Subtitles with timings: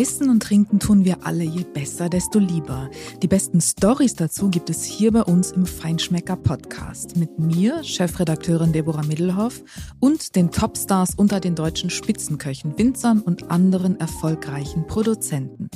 [0.00, 2.88] Essen und trinken tun wir alle, je besser, desto lieber.
[3.20, 8.72] Die besten Stories dazu gibt es hier bei uns im Feinschmecker Podcast mit mir, Chefredakteurin
[8.72, 9.62] Deborah Middelhoff
[9.98, 15.68] und den Topstars unter den deutschen Spitzenköchen, Winzern und anderen erfolgreichen Produzenten.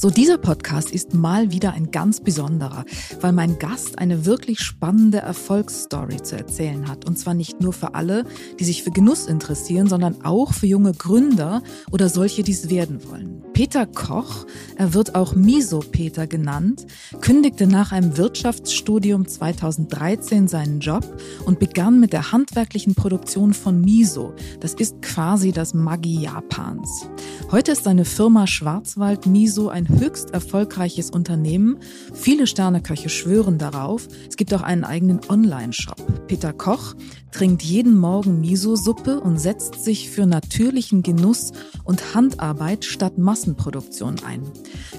[0.00, 2.84] So, dieser Podcast ist mal wieder ein ganz besonderer,
[3.20, 7.04] weil mein Gast eine wirklich spannende Erfolgsstory zu erzählen hat.
[7.04, 8.24] Und zwar nicht nur für alle,
[8.60, 13.00] die sich für Genuss interessieren, sondern auch für junge Gründer oder solche, die es werden
[13.10, 13.42] wollen.
[13.54, 14.46] Peter Koch,
[14.76, 16.86] er wird auch Miso-Peter genannt,
[17.20, 21.04] kündigte nach einem Wirtschaftsstudium 2013 seinen Job
[21.44, 24.32] und begann mit der handwerklichen Produktion von Miso.
[24.60, 27.08] Das ist quasi das Maggi Japans.
[27.50, 31.78] Heute ist seine Firma Schwarzwald Miso ein höchst erfolgreiches Unternehmen.
[32.12, 34.08] Viele Sterneköche schwören darauf.
[34.28, 36.26] Es gibt auch einen eigenen Online-Shop.
[36.26, 36.94] Peter Koch
[37.30, 41.52] trinkt jeden Morgen Miso-Suppe und setzt sich für natürlichen Genuss
[41.84, 44.42] und Handarbeit statt Massenproduktion ein.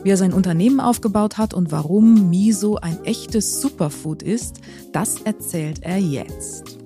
[0.03, 5.83] Wie er sein Unternehmen aufgebaut hat und warum Miso ein echtes Superfood ist, das erzählt
[5.83, 6.78] er jetzt.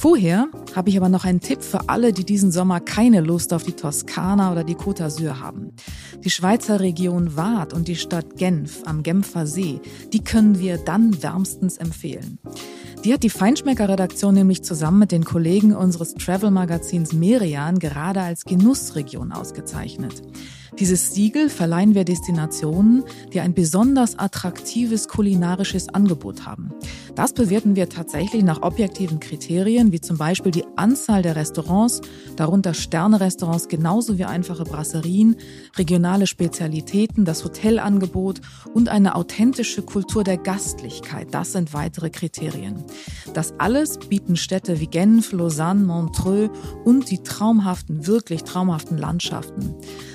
[0.00, 3.64] Vorher habe ich aber noch einen Tipp für alle, die diesen Sommer keine Lust auf
[3.64, 5.72] die Toskana oder die Côte d'Azur haben.
[6.24, 9.78] Die Schweizer Region Waadt und die Stadt Genf am Genfer See,
[10.10, 12.38] die können wir dann wärmstens empfehlen.
[13.04, 19.32] Die hat die Feinschmecker-Redaktion nämlich zusammen mit den Kollegen unseres Travel-Magazins Merian gerade als Genussregion
[19.32, 20.22] ausgezeichnet.
[20.78, 26.72] Dieses Siegel verleihen wir Destinationen, die ein besonders attraktives kulinarisches Angebot haben.
[27.14, 32.00] Das bewerten wir tatsächlich nach objektiven Kriterien, wie zum Beispiel die Anzahl der Restaurants,
[32.36, 35.36] darunter Sterne-Restaurants genauso wie einfache Brasserien,
[35.76, 38.40] regionale Spezialitäten, das Hotelangebot
[38.72, 41.28] und eine authentische Kultur der Gastlichkeit.
[41.32, 42.84] Das sind weitere Kriterien.
[43.34, 46.50] Das alles bieten Städte wie Genf, Lausanne, Montreux
[46.84, 49.74] und die traumhaften, wirklich traumhaften Landschaften.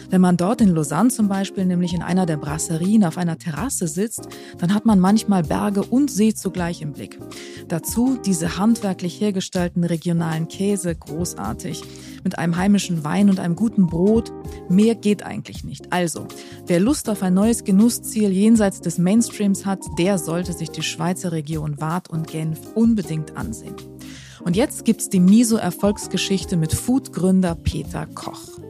[0.10, 3.88] Wenn man dort in Lausanne zum Beispiel nämlich in einer der Brasserien auf einer Terrasse
[3.88, 4.27] sitzt,
[4.58, 7.20] dann hat man manchmal Berge und See zugleich im Blick.
[7.67, 11.83] Dazu diese handwerklich hergestellten regionalen Käse, großartig.
[12.23, 14.32] Mit einem heimischen Wein und einem guten Brot.
[14.70, 15.93] Mehr geht eigentlich nicht.
[15.93, 16.27] Also,
[16.66, 21.32] wer Lust auf ein neues Genussziel jenseits des Mainstreams hat, der sollte sich die Schweizer
[21.32, 23.76] Region Waadt und Genf unbedingt ansehen.
[24.43, 28.64] Und jetzt gibt's die Miso-Erfolgsgeschichte mit Foodgründer Peter Koch.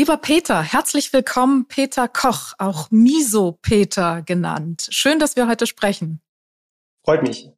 [0.00, 4.88] Lieber Peter, herzlich willkommen, Peter Koch, auch Miso Peter genannt.
[4.88, 6.22] Schön, dass wir heute sprechen.
[7.04, 7.50] Freut mich.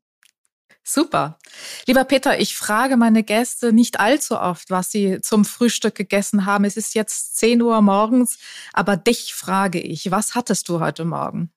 [0.83, 1.39] Super.
[1.87, 6.65] Lieber Peter, ich frage meine Gäste nicht allzu oft, was sie zum Frühstück gegessen haben.
[6.65, 8.41] Es ist jetzt 10 Uhr morgens,
[8.73, 11.53] aber dich frage ich, was hattest du heute Morgen?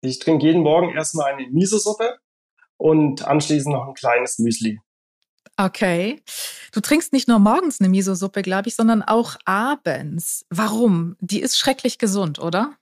[0.00, 2.18] Ich trinke jeden Morgen erstmal eine Miso-Suppe
[2.76, 4.80] und anschließend noch ein kleines Müsli.
[5.56, 6.22] Okay.
[6.72, 10.44] Du trinkst nicht nur morgens eine Miso-Suppe, glaube ich, sondern auch abends.
[10.50, 11.16] Warum?
[11.20, 12.76] Die ist schrecklich gesund, oder?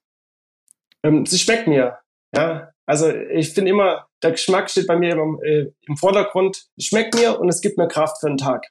[1.02, 1.98] Ähm, sie schmeckt mir.
[2.34, 6.66] Ja, also ich finde immer, der Geschmack steht bei mir im, äh, im Vordergrund.
[6.78, 8.66] Schmeckt mir und es gibt mir Kraft für den Tag.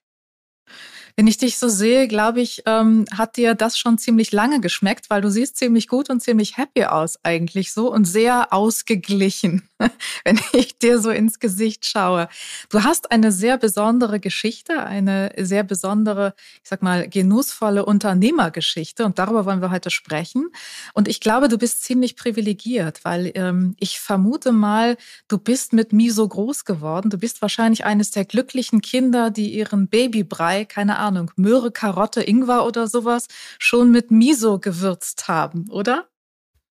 [1.15, 5.09] Wenn ich dich so sehe, glaube ich, ähm, hat dir das schon ziemlich lange geschmeckt,
[5.09, 9.63] weil du siehst ziemlich gut und ziemlich happy aus eigentlich so und sehr ausgeglichen,
[10.23, 12.29] wenn ich dir so ins Gesicht schaue.
[12.69, 16.33] Du hast eine sehr besondere Geschichte, eine sehr besondere,
[16.63, 20.49] ich sag mal, genussvolle Unternehmergeschichte und darüber wollen wir heute sprechen.
[20.93, 24.97] Und ich glaube, du bist ziemlich privilegiert, weil ähm, ich vermute mal,
[25.27, 27.09] du bist mit Miso groß geworden.
[27.09, 32.65] Du bist wahrscheinlich eines der glücklichen Kinder, die ihren Babybrei, keine Ahnung, Möhre, Karotte, Ingwer
[32.65, 33.27] oder sowas
[33.59, 36.07] schon mit Miso gewürzt haben, oder?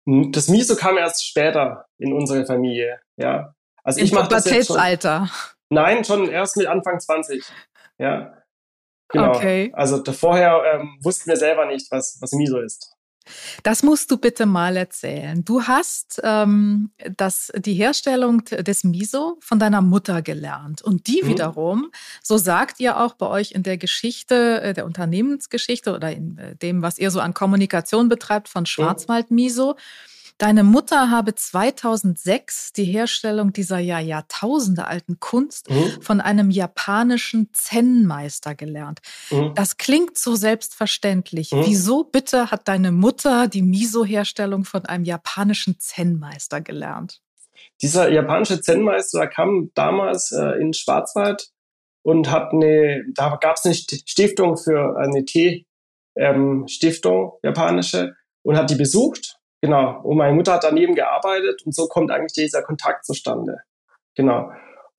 [0.09, 3.55] Hm, das Miso kam erst später in unsere Familie, ja.
[3.83, 4.77] Also Im ich mache das jetzt schon,
[5.71, 7.45] Nein, schon erst mit Anfang 20,
[7.99, 8.35] ja.
[9.09, 9.35] Genau.
[9.35, 9.73] Okay.
[9.75, 12.95] Also vorher ähm, wussten wir selber nicht, was, was Miso ist.
[13.63, 15.45] Das musst du bitte mal erzählen.
[15.45, 20.83] Du hast ähm, das, die Herstellung des Miso von deiner Mutter gelernt.
[20.83, 21.29] Und die mhm.
[21.29, 21.91] wiederum,
[22.23, 26.57] so sagt ihr auch bei euch in der Geschichte, äh, der Unternehmensgeschichte oder in äh,
[26.57, 28.67] dem, was ihr so an Kommunikation betreibt von mhm.
[28.67, 29.77] Schwarzwald Miso,
[30.41, 36.01] Deine Mutter habe 2006 die Herstellung dieser ja Jahrtausende alten Kunst mhm.
[36.01, 39.01] von einem japanischen Zen-Meister gelernt.
[39.31, 39.53] Mhm.
[39.55, 41.53] Das klingt so selbstverständlich.
[41.53, 41.67] Mhm.
[41.67, 47.21] Wieso bitte hat deine Mutter die Miso-Herstellung von einem japanischen Zen-Meister gelernt?
[47.83, 51.51] Dieser japanische Zen-Meister kam damals äh, in Schwarzwald
[52.01, 58.71] und hat eine, da gab es eine Stiftung für eine Tee-Stiftung, ähm, japanische, und hat
[58.71, 60.01] die besucht Genau.
[60.03, 63.59] Und meine Mutter hat daneben gearbeitet und so kommt eigentlich dieser Kontakt zustande.
[64.15, 64.51] Genau.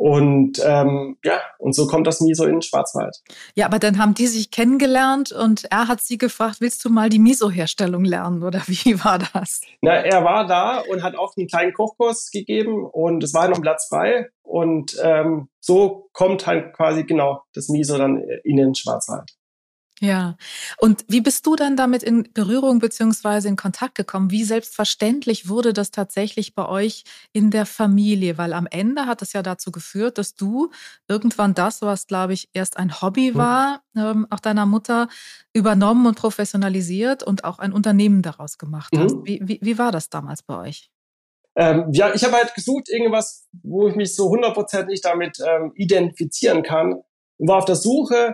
[0.01, 3.17] Und ähm, ja, und so kommt das Miso in den Schwarzwald.
[3.53, 7.09] Ja, aber dann haben die sich kennengelernt und er hat sie gefragt, willst du mal
[7.09, 9.61] die Miso-Herstellung lernen oder wie war das?
[9.81, 13.61] Na, er war da und hat auch einen kleinen Kochkurs gegeben und es war noch
[13.61, 14.29] Platz frei.
[14.41, 19.29] Und ähm, so kommt halt quasi genau das Miso dann in den Schwarzwald.
[20.01, 20.35] Ja.
[20.79, 24.31] Und wie bist du dann damit in Berührung beziehungsweise in Kontakt gekommen?
[24.31, 27.03] Wie selbstverständlich wurde das tatsächlich bei euch
[27.33, 28.39] in der Familie?
[28.39, 30.71] Weil am Ende hat es ja dazu geführt, dass du
[31.07, 33.35] irgendwann das, was, glaube ich, erst ein Hobby mhm.
[33.35, 35.07] war, ähm, auch deiner Mutter,
[35.53, 39.17] übernommen und professionalisiert und auch ein Unternehmen daraus gemacht hast.
[39.17, 39.25] Mhm.
[39.25, 40.89] Wie, wie, wie war das damals bei euch?
[41.55, 46.63] Ähm, ja, ich habe halt gesucht, irgendwas, wo ich mich so hundertprozentig damit ähm, identifizieren
[46.63, 46.93] kann
[47.37, 48.33] und war auf der Suche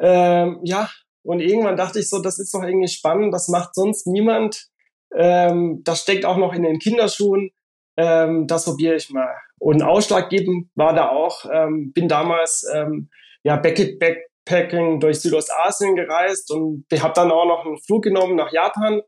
[0.00, 0.88] ähm, ja,
[1.22, 4.68] und irgendwann dachte ich so, das ist doch irgendwie spannend, das macht sonst niemand.
[5.14, 7.50] Ähm, das steckt auch noch in den Kinderschuhen.
[7.96, 9.34] Ähm, das probiere ich mal.
[9.58, 13.10] Und ausschlaggebend war da auch, ähm, bin damals ähm,
[13.42, 18.52] ja Backpack Backpacking durch Südostasien gereist und habe dann auch noch einen Flug genommen nach
[18.52, 19.02] Japan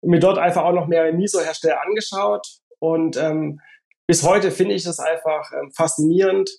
[0.00, 2.46] und mir dort einfach auch noch mehr Miso-Hersteller angeschaut.
[2.78, 3.60] Und ähm,
[4.06, 6.50] bis heute finde ich das einfach ähm, faszinierend,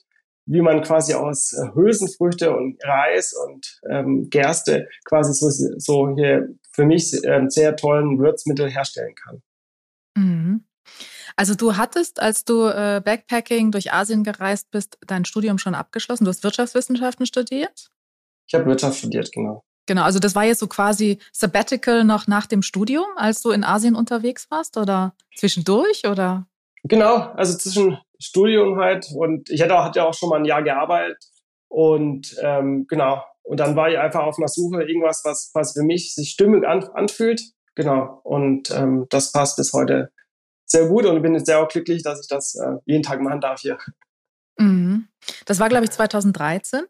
[0.45, 6.49] wie man quasi aus äh, Hülsenfrüchte und Reis und ähm, Gerste quasi so, so hier
[6.71, 9.41] für mich ähm, sehr tollen Würzmittel herstellen kann.
[10.15, 10.65] Mhm.
[11.35, 16.25] Also du hattest, als du äh, Backpacking durch Asien gereist bist, dein Studium schon abgeschlossen.
[16.25, 17.89] Du hast Wirtschaftswissenschaften studiert?
[18.47, 19.63] Ich habe Wirtschaft studiert, genau.
[19.85, 23.63] Genau, also das war jetzt so quasi Sabbatical noch nach dem Studium, als du in
[23.63, 26.47] Asien unterwegs warst oder zwischendurch oder?
[26.83, 30.63] Genau, also zwischen Studium halt und ich hatte auch, hatte auch schon mal ein Jahr
[30.63, 31.17] gearbeitet
[31.67, 33.23] und ähm, genau.
[33.43, 36.65] Und dann war ich einfach auf einer Suche irgendwas, was, was für mich sich stimmig
[36.65, 37.41] an, anfühlt.
[37.75, 38.21] Genau.
[38.23, 40.11] Und ähm, das passt bis heute
[40.65, 43.41] sehr gut und bin jetzt sehr auch glücklich, dass ich das äh, jeden Tag machen
[43.41, 43.77] darf hier.
[44.57, 45.07] Mhm.
[45.45, 46.83] Das war, glaube ich, 2013.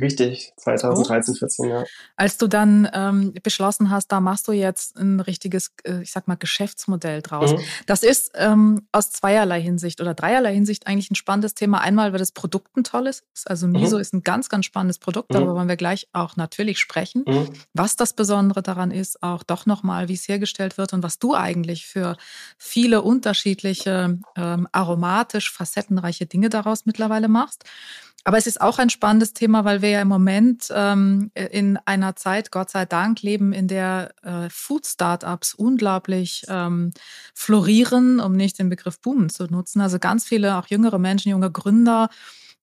[0.00, 1.84] Richtig, 2013, 14, ja.
[2.16, 6.28] Als du dann ähm, beschlossen hast, da machst du jetzt ein richtiges, äh, ich sag
[6.28, 7.52] mal, Geschäftsmodell draus.
[7.52, 7.60] Mhm.
[7.86, 11.82] Das ist ähm, aus zweierlei Hinsicht oder dreierlei Hinsicht eigentlich ein spannendes Thema.
[11.82, 13.50] Einmal, weil das Produkt ein tolles ist.
[13.50, 14.00] Also Miso mhm.
[14.00, 15.34] ist ein ganz, ganz spannendes Produkt, mhm.
[15.34, 17.24] darüber wollen wir gleich auch natürlich sprechen.
[17.26, 17.50] Mhm.
[17.74, 21.34] Was das Besondere daran ist, auch doch nochmal, wie es hergestellt wird und was du
[21.34, 22.16] eigentlich für
[22.56, 27.64] viele unterschiedliche, ähm, aromatisch, facettenreiche Dinge daraus mittlerweile machst.
[28.24, 32.14] Aber es ist auch ein spannendes Thema, weil wir ja im Moment ähm, in einer
[32.14, 36.92] Zeit, Gott sei Dank, leben, in der äh, Food-Startups unglaublich ähm,
[37.34, 39.80] florieren, um nicht den Begriff boomen zu nutzen.
[39.80, 42.10] Also ganz viele, auch jüngere Menschen, junge Gründer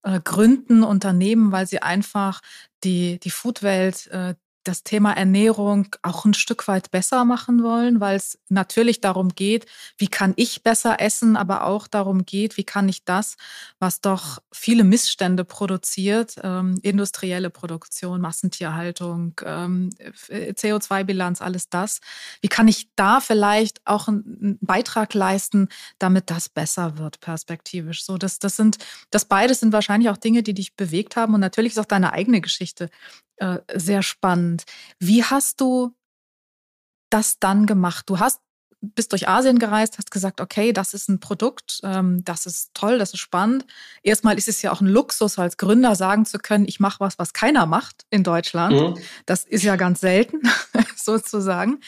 [0.03, 2.41] äh, gründen Unternehmen, weil sie einfach
[2.83, 4.35] die, die Food-Welt, äh,
[4.69, 9.65] das Thema Ernährung auch ein Stück weit besser machen wollen, weil es natürlich darum geht,
[9.97, 13.35] wie kann ich besser essen, aber auch darum geht, wie kann ich das,
[13.79, 21.99] was doch viele Missstände produziert, ähm, industrielle Produktion, Massentierhaltung, ähm, CO2-Bilanz, alles das,
[22.41, 25.67] wie kann ich da vielleicht auch einen Beitrag leisten,
[25.97, 28.05] damit das besser wird perspektivisch.
[28.05, 28.77] So, das, das sind,
[29.09, 32.13] das beides sind wahrscheinlich auch Dinge, die dich bewegt haben und natürlich ist auch deine
[32.13, 32.91] eigene Geschichte
[33.39, 34.63] äh, sehr spannend.
[34.99, 35.95] Wie hast du
[37.09, 38.09] das dann gemacht?
[38.09, 38.41] Du hast
[38.81, 42.97] bist durch Asien gereist, hast gesagt, okay, das ist ein Produkt, ähm, das ist toll,
[42.97, 43.65] das ist spannend.
[44.03, 47.19] Erstmal ist es ja auch ein Luxus, als Gründer sagen zu können, ich mache was,
[47.19, 48.75] was keiner macht in Deutschland.
[48.75, 49.03] Mhm.
[49.25, 50.41] Das ist ja ganz selten,
[50.95, 51.79] sozusagen.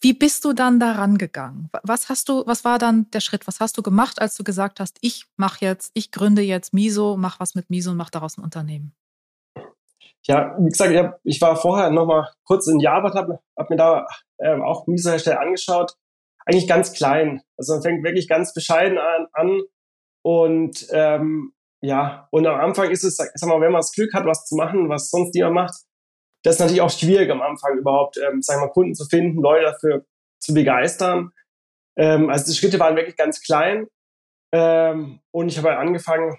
[0.00, 1.70] Wie bist du dann daran gegangen?
[1.82, 3.46] Was hast du, was war dann der Schritt?
[3.46, 7.16] Was hast du gemacht, als du gesagt hast, ich mache jetzt, ich gründe jetzt Miso,
[7.16, 8.92] mach was mit Miso und mach daraus ein Unternehmen?
[10.28, 13.70] Ja, wie gesagt, ich, hab, ich war vorher noch mal kurz in Japan, habe hab
[13.70, 14.06] mir da
[14.40, 15.94] ähm, auch Miso-Hersteller angeschaut.
[16.44, 17.42] Eigentlich ganz klein.
[17.56, 19.26] Also man fängt wirklich ganz bescheiden an.
[19.32, 19.62] an
[20.22, 21.52] und ähm,
[21.82, 24.56] ja, und am Anfang ist es, sag mal, wenn man das Glück hat, was zu
[24.56, 25.74] machen, was sonst niemand macht,
[26.42, 29.64] das ist natürlich auch schwierig am Anfang überhaupt, ähm, wir mal, Kunden zu finden, Leute
[29.64, 30.04] dafür
[30.40, 31.30] zu begeistern.
[31.96, 33.86] Ähm, also die Schritte waren wirklich ganz klein.
[34.52, 36.36] Ähm, und ich habe halt angefangen,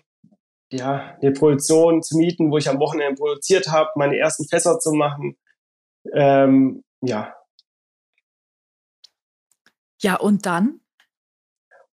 [0.72, 4.92] ja, eine Produktion zu mieten, wo ich am Wochenende produziert habe, meine ersten Fässer zu
[4.92, 5.38] machen.
[6.14, 7.34] Ähm, ja.
[10.00, 10.82] Ja, und dann?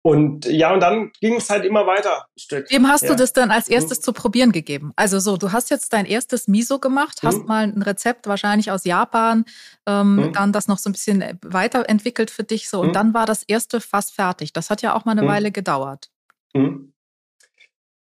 [0.03, 2.25] Und ja, und dann ging es halt immer weiter.
[2.35, 2.71] Stück.
[2.71, 3.09] Wem hast ja.
[3.09, 4.03] du das dann als erstes hm.
[4.03, 4.93] zu probieren gegeben?
[4.95, 7.45] Also so, du hast jetzt dein erstes Miso gemacht, hast hm.
[7.45, 9.45] mal ein Rezept wahrscheinlich aus Japan,
[9.85, 10.33] ähm, hm.
[10.33, 12.93] dann das noch so ein bisschen weiterentwickelt für dich so und hm.
[12.93, 14.53] dann war das erste fast fertig.
[14.53, 15.27] Das hat ja auch mal eine hm.
[15.27, 16.09] Weile gedauert.
[16.55, 16.90] Hm.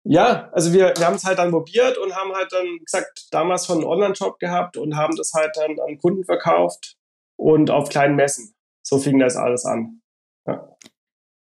[0.09, 3.67] Ja, also wir, wir haben es halt dann probiert und haben halt dann gesagt, damals
[3.67, 6.97] schon einen Online-Shop gehabt und haben das halt dann an Kunden verkauft
[7.35, 8.55] und auf kleinen Messen.
[8.81, 10.01] So fing das alles an.
[10.47, 10.75] Ja.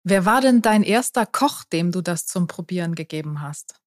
[0.05, 3.81] Wer war denn dein erster Koch, dem du das zum Probieren gegeben hast?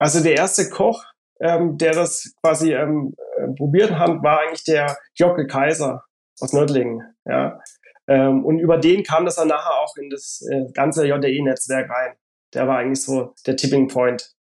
[0.00, 1.04] Also der erste Koch,
[1.38, 6.02] ähm, der das quasi ähm, äh, probiert hat, war eigentlich der Jockel Kaiser
[6.40, 7.14] aus Nördlingen.
[7.24, 7.60] Ja.
[8.08, 12.16] Ähm, und über den kam das dann nachher auch in das äh, ganze JDE-Netzwerk rein.
[12.54, 14.34] Der war eigentlich so der Tipping Point.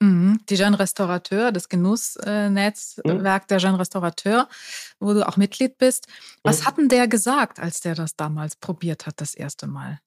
[0.00, 0.40] Mhm.
[0.48, 3.46] Die Jeune Restaurateur, das Genussnetzwerk mhm.
[3.48, 4.48] der Jeune Restaurateur,
[5.00, 6.06] wo du auch Mitglied bist.
[6.42, 6.66] Was mhm.
[6.66, 10.00] hat denn der gesagt, als der das damals probiert hat, das erste Mal?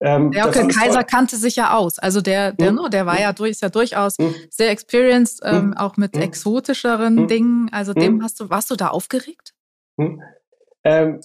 [0.00, 1.98] Ähm, der Onkel Kaiser kannte sich ja aus.
[1.98, 2.90] Also der, der, mhm.
[2.90, 3.20] der war mhm.
[3.20, 4.34] ja, durch, ist ja durchaus mhm.
[4.50, 5.76] sehr experienced, ähm, mhm.
[5.76, 7.26] auch mit exotischeren.
[7.26, 7.68] Dingen.
[7.72, 9.54] Also dem hast du, warst du da aufgeregt?
[10.84, 11.20] Ähm,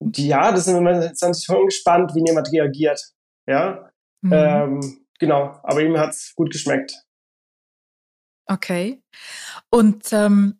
[0.00, 3.12] ja, das sind wir natürlich schon gespannt, wie jemand reagiert.
[3.46, 3.89] Ja.
[4.22, 6.92] Ähm, genau, aber ihm hat es gut geschmeckt.
[8.46, 9.02] Okay.
[9.70, 10.58] Und ähm,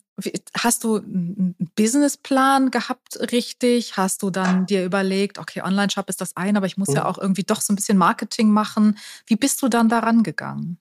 [0.59, 3.97] Hast du einen Businessplan gehabt, richtig?
[3.97, 6.97] Hast du dann dir überlegt, okay, Online-Shop ist das ein, aber ich muss mhm.
[6.97, 8.99] ja auch irgendwie doch so ein bisschen Marketing machen.
[9.26, 10.79] Wie bist du dann daran gegangen?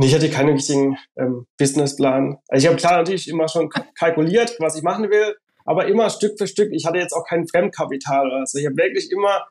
[0.00, 2.38] ich hatte keinen richtigen ähm, Businessplan.
[2.46, 6.38] Also ich habe klar natürlich immer schon kalkuliert, was ich machen will, aber immer Stück
[6.38, 6.70] für Stück.
[6.72, 8.30] Ich hatte jetzt auch kein Fremdkapital.
[8.32, 9.44] Also ich habe wirklich immer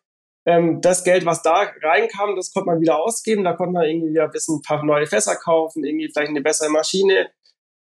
[0.48, 3.44] ähm, das Geld, was da reinkam, das konnte man wieder ausgeben.
[3.44, 6.42] Da konnte man irgendwie wieder ein bisschen ein paar neue Fässer kaufen, irgendwie vielleicht eine
[6.42, 7.30] bessere Maschine,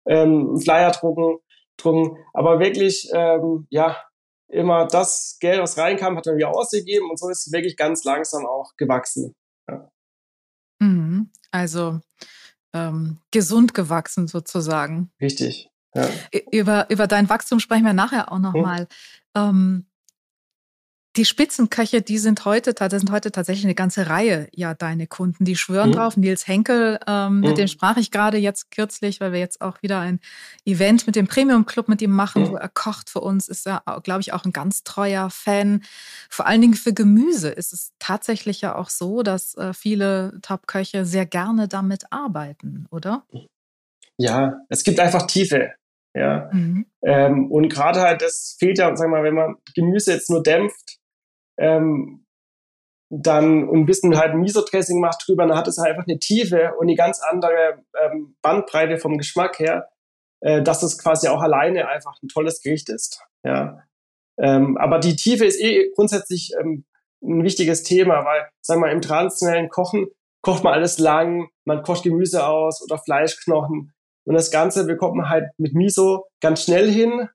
[0.06, 1.38] ähm, Flyer drucken,
[1.76, 2.16] drucken.
[2.32, 4.00] Aber wirklich, ähm, ja,
[4.46, 8.04] immer das Geld, was reinkam, hat man wieder ausgegeben und so ist es wirklich ganz
[8.04, 9.34] langsam auch gewachsen.
[9.68, 9.90] Ja.
[10.78, 11.30] Mhm.
[11.50, 11.98] Also
[12.72, 15.10] ähm, gesund gewachsen sozusagen.
[15.20, 15.68] Richtig.
[15.94, 16.08] Ja.
[16.52, 18.86] Über, über dein Wachstum sprechen wir nachher auch nochmal.
[19.36, 19.48] Hm.
[19.50, 19.86] Ähm,
[21.16, 25.44] die Spitzenköche, die sind heute, das sind heute tatsächlich eine ganze Reihe, ja, deine Kunden.
[25.44, 25.94] Die schwören mhm.
[25.94, 26.16] drauf.
[26.16, 27.40] Nils Henkel, ähm, mhm.
[27.40, 30.20] mit dem sprach ich gerade jetzt kürzlich, weil wir jetzt auch wieder ein
[30.64, 32.50] Event mit dem Premium Club mit ihm machen, mhm.
[32.50, 33.48] wo er kocht für uns.
[33.48, 35.82] Ist er, glaube ich, auch ein ganz treuer Fan.
[36.30, 41.04] Vor allen Dingen für Gemüse ist es tatsächlich ja auch so, dass äh, viele Top-Köche
[41.04, 43.24] sehr gerne damit arbeiten, oder?
[44.16, 45.72] Ja, es gibt einfach Tiefe.
[46.14, 46.48] Ja.
[46.52, 46.86] Mhm.
[47.02, 51.01] Ähm, und gerade halt, das fehlt ja, sag mal, wenn man Gemüse jetzt nur dämpft,
[51.58, 52.24] ähm,
[53.10, 56.72] dann und ein bisschen halt Miso-Dressing macht drüber, dann hat es halt einfach eine Tiefe
[56.78, 59.90] und eine ganz andere ähm, Bandbreite vom Geschmack her,
[60.40, 63.22] äh, dass es quasi auch alleine einfach ein tolles Gericht ist.
[63.44, 63.82] Ja.
[64.38, 66.86] Ähm, aber die Tiefe ist eh grundsätzlich ähm,
[67.22, 70.08] ein wichtiges Thema, weil, sagen wir mal, im traditionellen Kochen
[70.40, 73.92] kocht man alles lang, man kocht Gemüse aus oder Fleischknochen
[74.24, 77.28] und das Ganze bekommt man halt mit Miso ganz schnell hin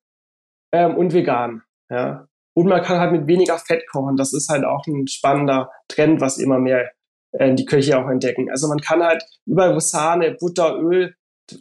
[0.72, 1.64] ähm, und vegan.
[1.90, 2.28] Ja.
[2.58, 4.18] Und man kann halt mit weniger Fett kochen.
[4.18, 6.90] Das ist halt auch ein spannender Trend, was immer mehr
[7.34, 8.50] äh, die Köche auch entdecken.
[8.50, 11.14] Also man kann halt überall, wo Sahne, Butter, Öl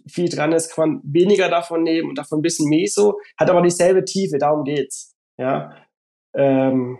[0.08, 3.60] viel dran ist, kann man weniger davon nehmen und davon ein bisschen Meso, hat aber
[3.60, 5.14] dieselbe Tiefe, darum geht's.
[5.36, 5.76] Ja.
[6.34, 6.98] Ähm,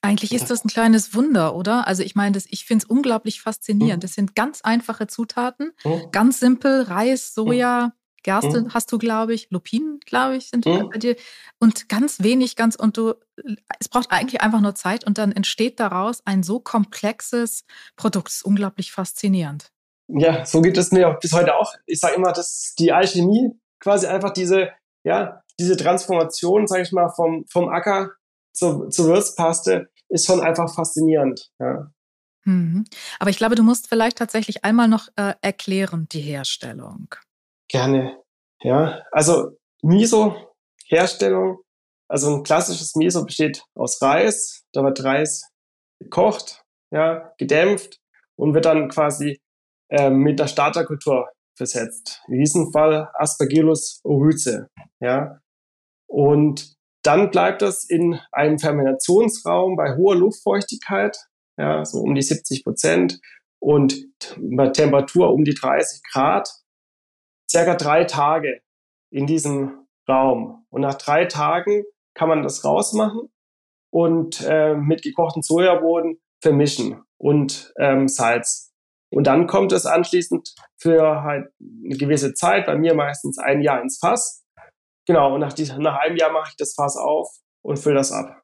[0.00, 1.88] eigentlich ist das ein kleines Wunder, oder?
[1.88, 4.00] Also ich meine, das, ich finde es unglaublich faszinierend.
[4.00, 4.06] Mhm.
[4.06, 6.12] Das sind ganz einfache Zutaten, mhm.
[6.12, 8.74] ganz simpel, Reis, Soja, Gerste mhm.
[8.74, 10.88] hast du, glaube ich, Lupinen, glaube ich, sind mhm.
[10.90, 11.16] bei dir.
[11.60, 13.14] Und ganz wenig, ganz, und du,
[13.78, 17.64] es braucht eigentlich einfach nur Zeit und dann entsteht daraus ein so komplexes
[17.96, 18.28] Produkt.
[18.28, 19.70] Das ist unglaublich faszinierend.
[20.08, 21.74] Ja, so geht es mir bis heute auch.
[21.86, 24.70] Ich sage immer, dass die Alchemie quasi einfach diese,
[25.04, 28.10] ja, diese Transformation, sage ich mal, vom, vom Acker
[28.52, 31.50] zur, zur Würzpaste ist schon einfach faszinierend.
[31.58, 31.90] Ja.
[32.44, 32.84] Mhm.
[33.18, 37.14] Aber ich glaube, du musst vielleicht tatsächlich einmal noch äh, erklären, die Herstellung.
[37.74, 38.22] Gerne.
[38.62, 41.58] Ja, also Miso-Herstellung,
[42.08, 44.62] also ein klassisches Miso besteht aus Reis.
[44.72, 45.50] Da wird Reis
[45.98, 46.62] gekocht,
[46.92, 47.98] ja, gedämpft
[48.36, 49.40] und wird dann quasi
[49.90, 52.22] äh, mit der Starterkultur versetzt.
[52.28, 54.68] In diesem Fall Aspergillus oryze,
[55.00, 55.40] ja.
[56.06, 61.18] Und dann bleibt das in einem Fermentationsraum bei hoher Luftfeuchtigkeit,
[61.58, 63.18] ja, so um die 70 Prozent
[63.60, 63.96] und
[64.38, 66.48] bei Temperatur um die 30 Grad
[67.54, 68.60] circa drei Tage
[69.10, 70.66] in diesem Raum.
[70.70, 71.84] Und nach drei Tagen
[72.14, 73.32] kann man das rausmachen
[73.90, 78.72] und äh, mit gekochten Sojabohnen vermischen und ähm, Salz.
[79.10, 83.80] Und dann kommt es anschließend für halt eine gewisse Zeit, bei mir meistens ein Jahr
[83.80, 84.44] ins Fass.
[85.06, 87.28] Genau, und nach, die, nach einem Jahr mache ich das Fass auf
[87.62, 88.42] und fülle das ab.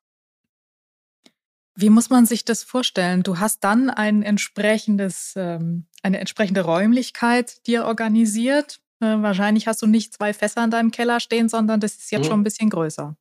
[1.74, 3.22] Wie muss man sich das vorstellen?
[3.22, 9.86] Du hast dann ein entsprechendes, ähm, eine entsprechende Räumlichkeit dir organisiert äh, wahrscheinlich hast du
[9.86, 12.30] nicht zwei Fässer in deinem Keller stehen, sondern das ist jetzt mhm.
[12.30, 13.16] schon ein bisschen größer.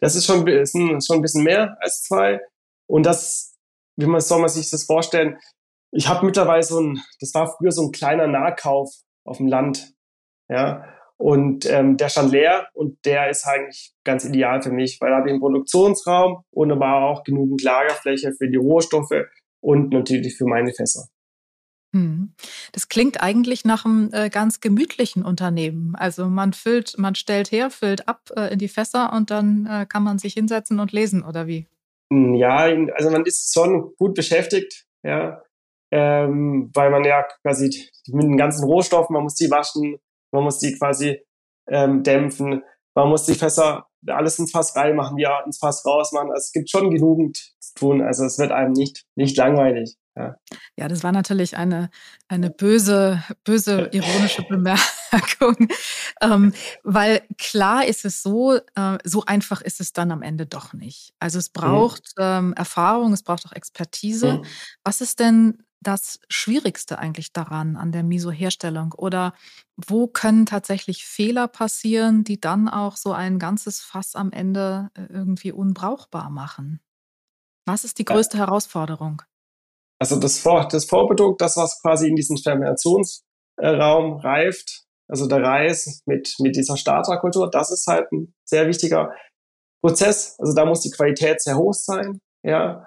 [0.00, 2.40] Das ist schon, ist ein, schon ein bisschen mehr als zwei.
[2.86, 3.56] Und das,
[3.96, 5.38] wie man soll man sich das vorstellen?
[5.92, 8.90] Ich habe mittlerweile so ein, das war früher so ein kleiner Nahkauf
[9.24, 9.94] auf dem Land.
[10.48, 10.84] Ja.
[11.18, 15.16] Und ähm, der stand leer und der ist eigentlich ganz ideal für mich, weil da
[15.16, 19.24] habe ich einen Produktionsraum und aber auch genügend Lagerfläche für die Rohstoffe
[19.60, 21.08] und natürlich für meine Fässer.
[21.92, 22.32] Hm.
[22.72, 25.94] Das klingt eigentlich nach einem äh, ganz gemütlichen Unternehmen.
[25.96, 29.86] Also man füllt, man stellt her, füllt ab äh, in die Fässer und dann äh,
[29.86, 31.66] kann man sich hinsetzen und lesen oder wie?
[32.12, 35.42] Hm, ja, also man ist schon gut beschäftigt, ja,
[35.92, 39.98] ähm, weil man ja quasi mit den ganzen Rohstoffen, man muss die waschen,
[40.32, 41.20] man muss die quasi
[41.68, 42.62] ähm, dämpfen,
[42.94, 46.30] man muss die Fässer alles ins Fass reinmachen, ja, ins Fass rausmachen.
[46.30, 48.02] Also es gibt schon genügend zu tun.
[48.02, 49.96] Also es wird einem nicht, nicht langweilig.
[50.16, 50.34] Ja.
[50.78, 51.90] ja, das war natürlich eine,
[52.26, 55.68] eine böse, böse, ironische Bemerkung.
[56.22, 60.72] ähm, weil klar ist es so, äh, so einfach ist es dann am Ende doch
[60.72, 61.12] nicht.
[61.18, 61.60] Also es mhm.
[61.60, 62.22] braucht mhm.
[62.22, 64.38] ähm, Erfahrung, es braucht auch Expertise.
[64.38, 64.44] Mhm.
[64.84, 68.92] Was ist denn das Schwierigste eigentlich daran, an der Miso-Herstellung?
[68.92, 69.34] Oder
[69.76, 75.06] wo können tatsächlich Fehler passieren, die dann auch so ein ganzes Fass am Ende äh,
[75.10, 76.80] irgendwie unbrauchbar machen?
[77.66, 78.46] Was ist die größte ja.
[78.46, 79.22] Herausforderung?
[79.98, 86.02] Also das, Vor das Vorprodukt, das was quasi in diesem Fermentationsraum reift, also der Reis
[86.04, 89.14] mit, mit dieser Starterkultur, das ist halt ein sehr wichtiger
[89.82, 90.36] Prozess.
[90.38, 92.86] Also da muss die Qualität sehr hoch sein, ja.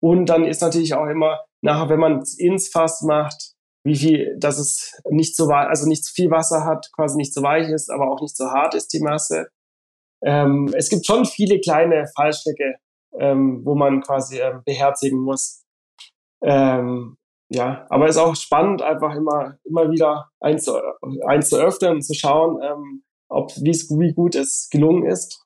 [0.00, 3.54] Und dann ist natürlich auch immer nachher, wenn man es ins Fass macht,
[3.84, 7.42] wie viel, dass es nicht so also nicht zu viel Wasser hat, quasi nicht so
[7.42, 9.48] weich ist, aber auch nicht so hart ist die Masse.
[10.24, 12.76] Ähm, es gibt schon viele kleine Fallstricke,
[13.18, 15.64] ähm, wo man quasi ähm, beherzigen muss.
[16.44, 17.16] Ähm,
[17.50, 20.80] ja, aber es ist auch spannend, einfach immer, immer wieder eins zu,
[21.26, 25.44] eins zu öffnen und zu schauen, ähm, ob, wie gut es gelungen ist.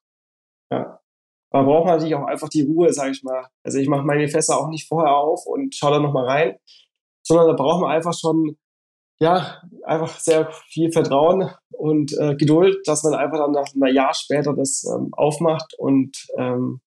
[0.71, 1.01] Ja.
[1.51, 3.49] Aber braucht man natürlich auch einfach die Ruhe, sage ich mal.
[3.63, 6.57] Also ich mache meine Fässer auch nicht vorher auf und schaue da nochmal rein,
[7.23, 8.57] sondern da braucht man einfach schon,
[9.19, 14.15] ja, einfach sehr viel Vertrauen und äh, Geduld, dass man einfach dann nach einem Jahr
[14.15, 16.81] später das ähm, aufmacht und ähm,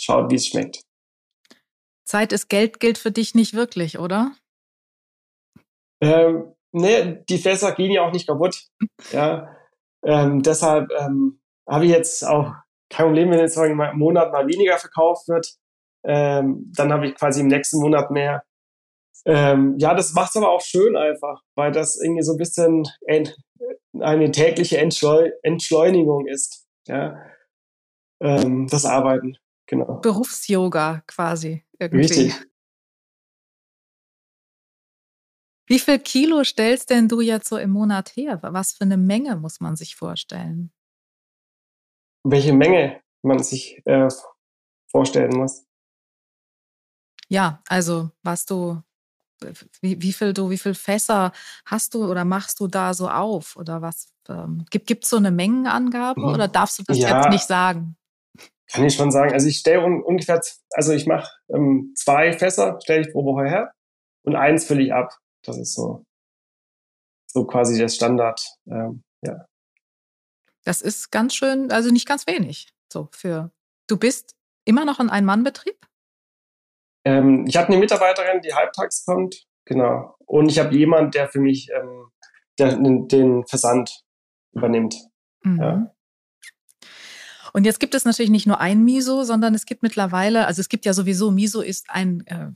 [0.00, 0.82] schaut, wie es schmeckt.
[2.04, 4.32] Zeit ist Geld gilt für dich nicht wirklich, oder?
[6.00, 8.66] Ähm, nee, die Fässer gehen ja auch nicht kaputt.
[9.12, 9.56] ja,
[10.04, 12.52] ähm, deshalb ähm, habe ich jetzt auch
[12.92, 15.54] kein Problem, wenn jetzt im Monat mal weniger verkauft wird.
[16.04, 18.44] Ähm, dann habe ich quasi im nächsten Monat mehr.
[19.24, 22.84] Ähm, ja, das macht es aber auch schön einfach, weil das irgendwie so ein bisschen
[24.00, 26.66] eine tägliche Entschleu Entschleunigung ist.
[26.88, 27.24] Ja,
[28.20, 30.00] ähm, das Arbeiten, genau.
[30.00, 32.06] Berufs-Yoga quasi irgendwie.
[32.06, 32.34] Richtig.
[35.66, 38.40] Wie viel Kilo stellst denn du jetzt so im Monat her?
[38.42, 40.72] Was für eine Menge muss man sich vorstellen?
[42.24, 44.08] Welche Menge man sich äh,
[44.90, 45.64] vorstellen muss.
[47.28, 48.82] Ja, also was du,
[49.80, 51.32] wie, wie viel du, wie viel Fässer
[51.64, 54.12] hast du oder machst du da so auf oder was?
[54.28, 56.26] Ähm, gibt es so eine Mengenangabe mhm.
[56.26, 57.96] oder darfst du das ja, jetzt nicht sagen?
[58.70, 59.32] Kann ich schon sagen.
[59.32, 63.48] Also ich stelle un ungefähr, also ich mache ähm, zwei Fässer, stelle ich pro Woche
[63.48, 63.72] her
[64.24, 65.18] und eins fülle ich ab.
[65.44, 66.04] Das ist so,
[67.26, 68.40] so quasi das Standard.
[68.66, 69.46] Ähm, ja.
[70.64, 72.72] Das ist ganz schön, also nicht ganz wenig.
[72.92, 73.50] So für.
[73.88, 75.76] Du bist immer noch ein Ein-Mann-Betrieb?
[77.04, 80.14] Ähm, ich habe eine Mitarbeiterin, die halbtags kommt, genau.
[80.26, 82.10] Und ich habe jemanden, der für mich ähm,
[82.58, 84.04] der, den Versand
[84.52, 84.96] übernimmt.
[85.42, 85.60] Mhm.
[85.60, 85.94] Ja.
[87.52, 90.68] Und jetzt gibt es natürlich nicht nur ein Miso, sondern es gibt mittlerweile, also es
[90.68, 92.48] gibt ja sowieso, Miso ist ein äh,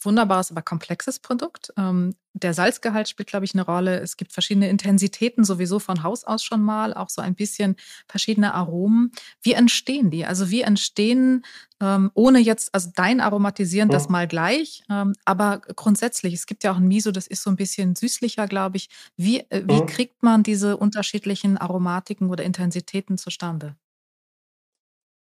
[0.00, 1.72] wunderbares, aber komplexes Produkt.
[1.76, 4.00] Ähm, der Salzgehalt spielt, glaube ich, eine Rolle.
[4.00, 7.76] Es gibt verschiedene Intensitäten sowieso von Haus aus schon mal, auch so ein bisschen
[8.08, 9.12] verschiedene Aromen.
[9.42, 10.24] Wie entstehen die?
[10.24, 11.44] Also wie entstehen,
[11.80, 16.72] ähm, ohne jetzt, also dein Aromatisieren, das mal gleich, ähm, aber grundsätzlich, es gibt ja
[16.72, 18.88] auch ein Miso, das ist so ein bisschen süßlicher, glaube ich.
[19.16, 23.76] Wie, äh, wie kriegt man diese unterschiedlichen Aromatiken oder Intensitäten zustande?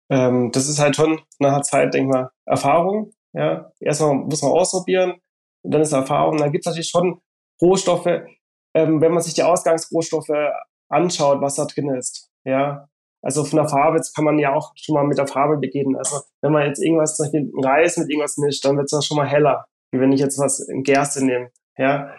[0.09, 3.11] Ähm, das ist halt schon nach einer Zeit, denk mal, Erfahrung.
[3.33, 5.15] Ja, erstmal muss man ausprobieren
[5.63, 6.37] und dann ist Erfahrung.
[6.37, 7.19] Dann gibt es natürlich schon
[7.61, 8.21] Rohstoffe,
[8.75, 10.29] ähm, wenn man sich die Ausgangsrohstoffe
[10.89, 12.29] anschaut, was da drin ist.
[12.45, 12.87] Ja,
[13.23, 15.95] also von der Farbe kann man ja auch schon mal mit der Farbe beginnen.
[15.95, 19.17] Also wenn man jetzt irgendwas, zum Beispiel Reis mit irgendwas mischt, dann wird es schon
[19.17, 21.49] mal heller, wie wenn ich jetzt was in Gerste nehme.
[21.77, 22.13] Ja,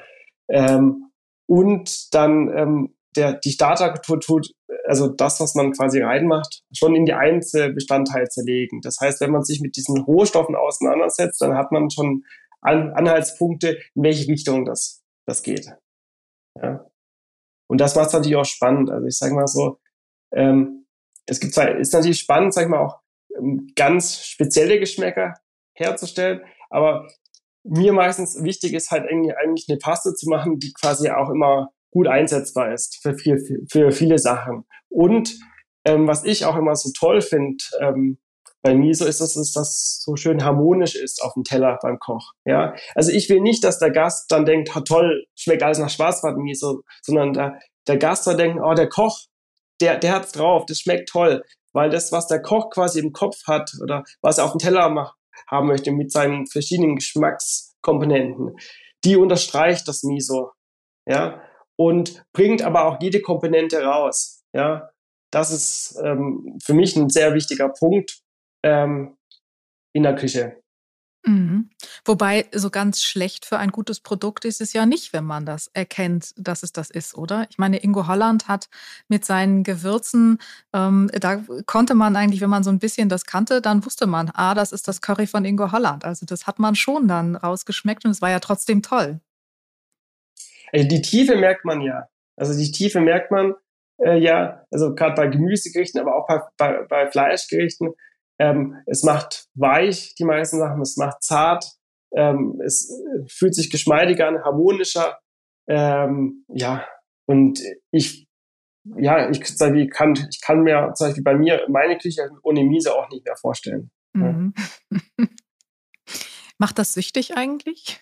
[0.48, 1.10] ähm,
[1.46, 4.52] und dann ähm, der, die tut,
[4.86, 8.80] also das, was man quasi reinmacht, schon in die Einzelbestandteile zerlegen.
[8.82, 12.24] Das heißt, wenn man sich mit diesen Rohstoffen auseinandersetzt, dann hat man schon
[12.60, 15.70] An Anhaltspunkte, in welche Richtung das, das geht.
[16.60, 16.86] Ja.
[17.68, 18.90] Und das macht es natürlich auch spannend.
[18.90, 19.78] Also ich sage mal so,
[20.32, 20.86] ähm,
[21.26, 23.00] es gibt ist natürlich spannend, sag ich mal, auch
[23.36, 25.34] ähm, ganz spezielle Geschmäcker
[25.74, 27.08] herzustellen, aber
[27.64, 32.08] mir meistens wichtig ist halt eigentlich eine Paste zu machen, die quasi auch immer gut
[32.08, 33.38] einsetzbar ist für, viel,
[33.70, 34.64] für viele Sachen.
[34.88, 35.38] Und
[35.86, 38.18] ähm, was ich auch immer so toll finde, ähm,
[38.62, 42.32] bei Miso ist es, dass das so schön harmonisch ist auf dem Teller beim Koch.
[42.46, 45.90] Ja, also ich will nicht, dass der Gast dann denkt, oh, toll, schmeckt alles nach
[45.90, 49.20] Schwarzwald-Miso, sondern der, der Gast soll denken, oh, der Koch,
[49.82, 53.36] der, der hat's drauf, das schmeckt toll, weil das, was der Koch quasi im Kopf
[53.46, 55.14] hat oder was er auf dem Teller macht,
[55.46, 58.56] haben möchte mit seinen verschiedenen Geschmackskomponenten,
[59.04, 60.52] die unterstreicht das Miso,
[61.06, 61.42] ja,
[61.76, 64.90] und bringt aber auch jede Komponente raus, ja.
[65.30, 68.20] Das ist ähm, für mich ein sehr wichtiger Punkt
[68.62, 69.16] ähm,
[69.92, 70.62] in der Küche.
[71.26, 71.70] Mhm.
[72.04, 75.68] Wobei so ganz schlecht für ein gutes Produkt ist es ja nicht, wenn man das
[75.68, 77.46] erkennt, dass es das ist, oder?
[77.48, 78.68] Ich meine, Ingo Holland hat
[79.08, 80.38] mit seinen Gewürzen,
[80.74, 84.30] ähm, da konnte man eigentlich, wenn man so ein bisschen das kannte, dann wusste man,
[84.34, 86.04] ah, das ist das Curry von Ingo Holland.
[86.04, 89.20] Also das hat man schon dann rausgeschmeckt und es war ja trotzdem toll.
[90.74, 92.08] Also die Tiefe merkt man ja.
[92.36, 93.54] Also die Tiefe merkt man
[94.04, 97.94] äh, ja, also gerade bei Gemüsegerichten, aber auch bei, bei, bei Fleischgerichten
[98.38, 101.64] ähm, es macht weich, die meisten Sachen, es macht zart,
[102.16, 105.18] ähm, es äh, fühlt sich geschmeidiger an, harmonischer.
[105.68, 106.84] Ähm, ja,
[107.26, 107.60] und
[107.90, 108.26] ich,
[108.96, 112.94] ja, ich, ich, kann, ich kann mir zum Beispiel bei mir meine Küche ohne Miese
[112.94, 113.90] auch nicht mehr vorstellen.
[114.12, 114.54] Mhm.
[114.90, 115.26] Ja.
[116.58, 118.00] Macht das süchtig eigentlich?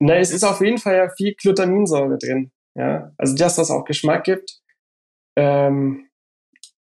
[0.00, 2.50] Na, es ist auf jeden Fall ja viel Glutaminsäure drin.
[2.76, 4.60] Ja, also dass das auch Geschmack gibt.
[5.36, 6.08] Ähm,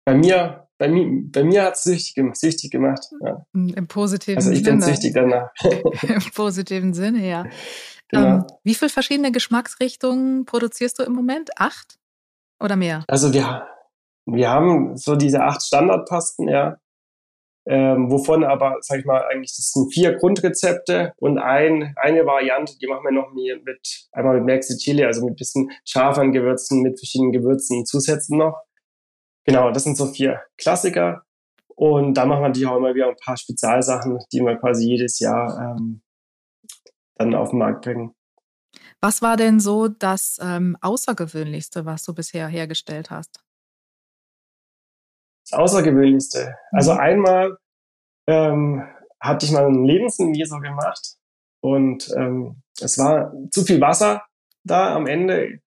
[0.06, 3.08] bei mir bei mir, bei mir hat es süchtig, süchtig gemacht.
[3.22, 3.46] Ja.
[3.54, 4.56] Im positiven Sinne.
[4.56, 5.50] Also ich bin süchtig danach.
[6.04, 7.46] Im positiven Sinne, ja.
[8.10, 8.28] Genau.
[8.28, 11.52] Ähm, wie viele verschiedene Geschmacksrichtungen produzierst du im Moment?
[11.58, 11.98] Acht
[12.60, 13.04] oder mehr?
[13.08, 13.68] Also wir,
[14.26, 16.78] wir haben so diese acht Standardpasten, ja.
[17.68, 22.78] Ähm, wovon aber, sag ich mal, eigentlich das sind vier Grundrezepte und ein, eine Variante,
[22.80, 27.00] die machen wir noch mit, einmal mit Maxi Chili, also mit bisschen scharferen Gewürzen, mit
[27.00, 28.62] verschiedenen Gewürzen und Zusätzen noch.
[29.46, 31.24] Genau, das sind so vier Klassiker.
[31.76, 35.20] Und da machen wir natürlich auch immer wieder ein paar Spezialsachen, die wir quasi jedes
[35.20, 36.02] Jahr ähm,
[37.16, 38.14] dann auf den Markt bringen.
[39.02, 43.44] Was war denn so das ähm, Außergewöhnlichste, was du bisher hergestellt hast?
[45.56, 46.56] Außergewöhnlichste.
[46.72, 47.00] Also mhm.
[47.00, 47.58] einmal
[48.28, 48.88] ähm,
[49.20, 51.16] hatte ich mal einen Lebensmiso gemacht
[51.62, 54.24] und ähm, es war zu viel Wasser
[54.64, 55.60] da am Ende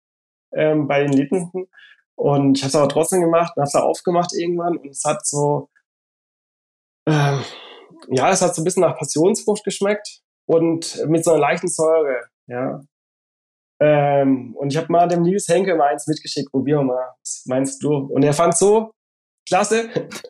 [0.52, 1.68] ähm, bei den Linsen
[2.16, 5.26] und ich habe es aber trotzdem gemacht und habe es aufgemacht irgendwann und es hat
[5.26, 5.68] so,
[7.06, 7.42] ähm,
[8.08, 12.24] ja, es hat so ein bisschen nach Passionsfrucht geschmeckt und mit so einer leichten Säure,
[12.46, 12.80] ja.
[13.80, 17.82] Ähm, und ich habe mal dem Nils Henke mal eins mitgeschickt, probier mal, was meinst
[17.82, 17.94] du?
[17.94, 18.92] Und er fand so
[19.48, 19.88] klasse,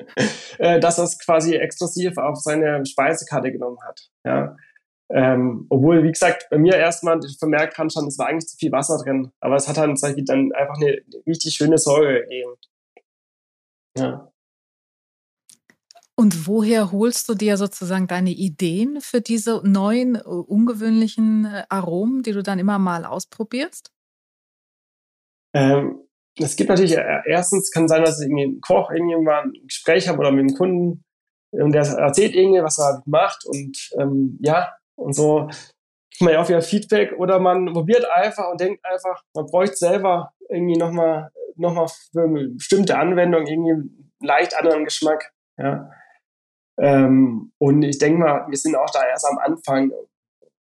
[0.59, 4.57] äh, dass er es quasi exklusiv auf seine Speisekarte genommen hat, ja.
[5.11, 8.73] Ähm, obwohl, wie gesagt, bei mir erstmal vermerkt haben schon, es war eigentlich zu viel
[8.73, 9.33] Wasser drin.
[9.41, 12.55] Aber es hat dann, dann einfach eine richtig schöne Säure gegeben.
[13.97, 14.31] Ja.
[16.15, 22.23] Und woher holst du dir sozusagen deine Ideen für diese neuen, äh, ungewöhnlichen äh, Aromen,
[22.23, 23.93] die du dann immer mal ausprobierst?
[25.55, 26.08] Ähm,
[26.39, 30.09] es gibt natürlich, äh, erstens kann sein, dass ich irgendwie einen Koch irgendwann ein Gespräch
[30.09, 31.05] habe oder mit einem Kunden
[31.51, 36.43] und der erzählt irgendwie, was er macht und ähm, ja, und so kriegt man ja
[36.43, 41.31] auch wieder Feedback oder man probiert einfach und denkt einfach, man bräuchte selber irgendwie nochmal
[41.57, 45.33] noch mal für eine bestimmte Anwendung irgendwie einen leicht anderen Geschmack.
[45.57, 45.91] Ja.
[46.79, 49.91] Ähm, und ich denke mal, wir sind auch da erst am Anfang.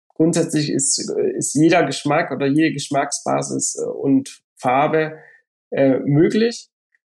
[0.10, 0.99] Grundsätzlich ist,
[1.38, 5.17] ist jeder Geschmack oder jede Geschmacksbasis äh, und Farbe
[5.71, 6.69] äh, möglich.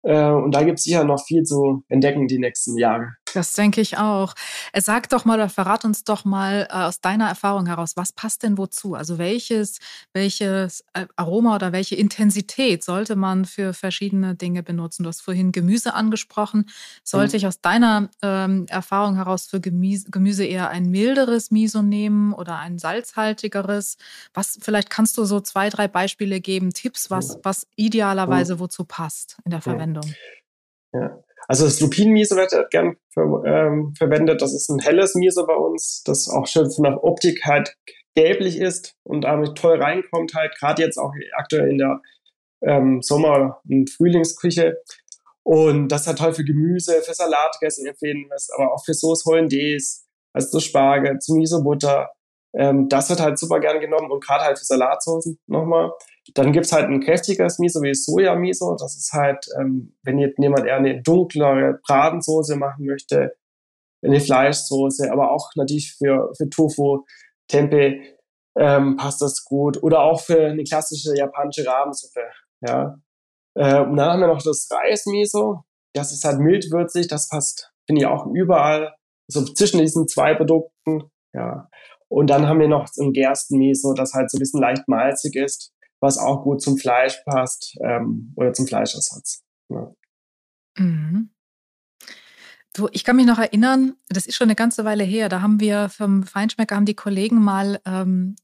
[0.02, 3.14] Äh, und da gibt es sicher noch viel zu entdecken die nächsten Jahre.
[3.34, 4.34] Das denke ich auch.
[4.72, 8.12] Äh, sag doch mal oder verrat uns doch mal äh, aus deiner Erfahrung heraus, was
[8.12, 8.94] passt denn wozu?
[8.94, 9.78] Also welches,
[10.12, 15.02] welches äh, Aroma oder welche Intensität sollte man für verschiedene Dinge benutzen?
[15.02, 16.70] Du hast vorhin Gemüse angesprochen.
[17.02, 17.36] Sollte mhm.
[17.38, 22.58] ich aus deiner ähm, Erfahrung heraus für Gemüse, Gemüse eher ein milderes Miso nehmen oder
[22.58, 23.96] ein salzhaltigeres?
[24.32, 29.38] Was, vielleicht kannst du so zwei, drei Beispiele geben, Tipps, was, was idealerweise wozu passt
[29.44, 30.14] in der Verwendung.
[30.92, 31.18] Ja.
[31.46, 34.40] Also das Lupin-Miso wird halt gern ver ähm, verwendet.
[34.40, 37.76] Das ist ein helles Miso bei uns, das auch schön von der Optik halt
[38.14, 42.00] gelblich ist und damit toll reinkommt halt, gerade jetzt auch aktuell in der
[42.62, 44.78] ähm, Sommer- und Frühlingsküche.
[45.42, 49.24] Und das hat toll für Gemüse, für Salatgäste empfehlen wir es, aber auch für Sauce
[49.26, 52.10] Hollandaise, also zu Spargel, zu Miso-Butter.
[52.56, 55.92] Ähm, das wird halt super gern genommen und gerade halt für Salatsoßen nochmal.
[56.34, 58.76] Dann gibt's halt ein kräftiges Miso wie Soja-Miso.
[58.78, 63.36] Das ist halt, ähm, wenn jetzt jemand eher eine dunklere Bratensoße machen möchte,
[64.02, 67.04] eine Fleischsoße, aber auch natürlich für, für Tofu,
[67.48, 68.00] Tempeh
[68.56, 69.82] ähm, passt das gut.
[69.82, 72.20] Oder auch für eine klassische japanische Rahmensuppe.
[72.60, 72.96] Ja.
[73.56, 75.64] Äh, und dann haben wir noch das Reismiso.
[75.94, 78.94] Das ist halt mildwürzig, das passt finde ich auch überall,
[79.28, 81.68] so zwischen diesen zwei Produkten, ja.
[82.08, 85.36] Und dann haben wir noch so ein Gerstenmiso, das halt so ein bisschen leicht malzig
[85.36, 89.42] ist, was auch gut zum Fleisch passt ähm, oder zum Fleischersatz.
[89.68, 89.92] Ja.
[90.78, 91.30] Mhm.
[92.74, 95.60] Du, ich kann mich noch erinnern, das ist schon eine ganze Weile her, da haben
[95.60, 98.34] wir vom Feinschmecker, haben die Kollegen mal ähm,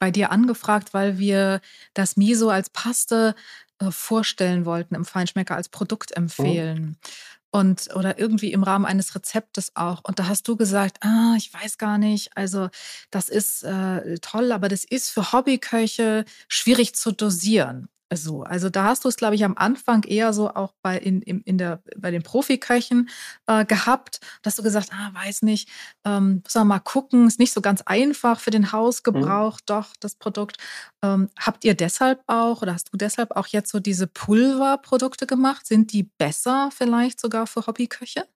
[0.00, 1.60] bei dir angefragt, weil wir
[1.94, 3.36] das Miso als Paste
[3.78, 6.18] äh, vorstellen wollten im Feinschmecker, als Produkt oh.
[6.18, 6.98] empfehlen.
[6.98, 7.08] Oh.
[7.56, 10.02] Und, oder irgendwie im Rahmen eines Rezeptes auch.
[10.04, 12.68] Und da hast du gesagt, ah, ich weiß gar nicht, also
[13.10, 18.42] das ist äh, toll, aber das ist für Hobbyköche schwierig zu dosieren so.
[18.42, 21.40] Also da hast du es, glaube ich, am Anfang eher so auch bei, in, in,
[21.40, 23.08] in der, bei den Profiköchen
[23.46, 25.68] äh, gehabt, dass du gesagt, ah, weiß nicht,
[26.04, 29.64] ähm, muss man mal gucken, ist nicht so ganz einfach für den Hausgebrauch, mhm.
[29.66, 30.58] doch, das Produkt.
[31.02, 35.66] Ähm, habt ihr deshalb auch oder hast du deshalb auch jetzt so diese Pulverprodukte gemacht?
[35.66, 38.26] Sind die besser vielleicht sogar für Hobbyköche?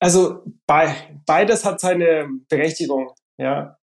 [0.00, 3.78] Also bei, beides hat seine Berechtigung, ja.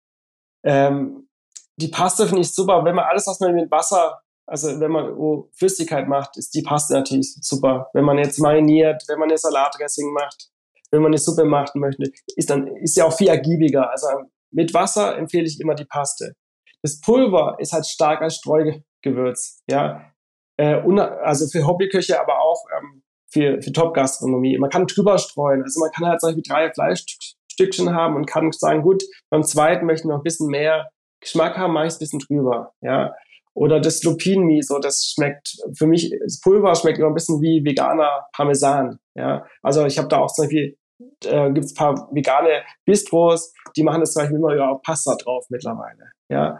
[0.65, 1.28] Ähm,
[1.77, 2.83] die Paste finde ich super.
[2.86, 6.62] Wenn man alles, was man mit Wasser, also wenn man oh, Flüssigkeit macht, ist die
[6.62, 7.89] Paste natürlich super.
[7.93, 10.49] Wenn man jetzt mariniert, wenn man eine Salatdressing macht,
[10.91, 13.89] wenn man eine Suppe machen möchte, ist dann ist ja auch viel ergiebiger.
[13.89, 14.07] Also
[14.51, 16.36] mit Wasser empfehle ich immer die Paste.
[16.83, 20.12] Das Pulver ist halt stark als Streugewürz, ja.
[20.57, 24.57] Äh, also für Hobbyköche, aber auch ähm, für, für Top-Gastronomie.
[24.59, 25.63] Man kann drüber streuen.
[25.63, 30.05] Also man kann halt solche drei Fleischstückchen haben und kann sagen, gut, beim zweiten möchte
[30.05, 30.89] ich noch ein bisschen mehr
[31.23, 33.13] Geschmack haben, mache ich es ein bisschen drüber, ja.
[33.55, 38.27] Oder das Lupin-Miso, das schmeckt, für mich, das Pulver schmeckt immer ein bisschen wie veganer
[38.33, 39.45] Parmesan, ja.
[39.62, 40.77] Also ich habe da auch zum Beispiel,
[41.25, 45.45] äh, gibt es paar vegane Bistros, die machen das zum Beispiel immer über Pasta drauf
[45.49, 46.59] mittlerweile, ja.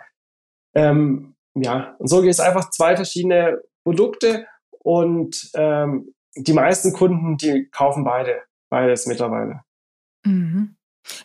[0.76, 4.48] Ähm, ja, und so gibt es einfach zwei verschiedene Produkte
[4.80, 9.62] und ähm, die meisten Kunden, die kaufen beide, beides mittlerweile.
[10.26, 10.76] Mhm.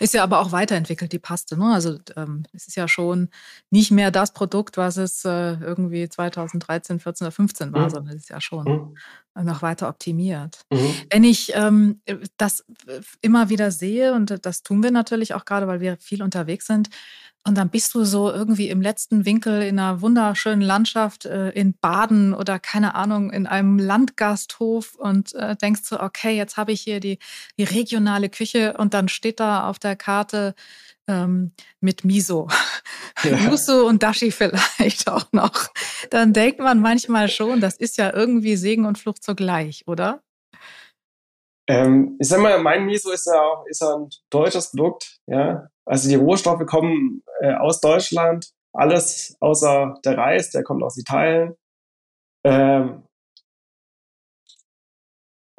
[0.01, 1.57] Ist ja aber auch weiterentwickelt, die Paste.
[1.57, 1.73] Ne?
[1.73, 3.29] Also ähm, es ist ja schon
[3.71, 7.91] nicht mehr das Produkt, was es äh, irgendwie 2013, 14 oder 15 war, mhm.
[7.91, 8.95] sondern es ist ja schon
[9.35, 9.45] mhm.
[9.45, 10.65] noch weiter optimiert.
[10.71, 10.95] Mhm.
[11.11, 12.01] Wenn ich ähm,
[12.37, 12.65] das
[13.21, 16.91] immer wieder sehe, und das tun wir natürlich auch gerade, weil wir viel unterwegs sind,
[17.49, 21.73] und dann bist du so irgendwie im letzten Winkel in einer wunderschönen Landschaft äh, in
[21.81, 26.83] Baden oder keine Ahnung, in einem Landgasthof und äh, denkst so, okay, jetzt habe ich
[26.83, 27.19] hier die,
[27.59, 30.55] die regionale Küche und dann steht da auf der Karte
[31.09, 32.49] ähm, mit Miso.
[33.25, 33.37] Ja.
[33.37, 35.71] Yusu und Dashi vielleicht auch noch.
[36.11, 40.23] Dann denkt man manchmal schon, das ist ja irgendwie Segen und Flucht zugleich, oder?
[41.69, 45.69] Ähm, ich sag mal, mein Miso ist ja auch ist ja ein deutsches Produkt, ja.
[45.85, 51.57] Also die Rohstoffe kommen äh, aus Deutschland, alles außer der Reis, der kommt aus Italien.
[52.45, 53.05] Ähm,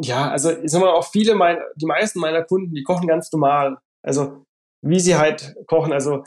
[0.02, 3.32] ja, also ich sag mal, auch viele meiner, die meisten meiner Kunden, die kochen ganz
[3.32, 3.78] normal.
[4.02, 4.46] Also
[4.82, 6.24] wie sie halt kochen, also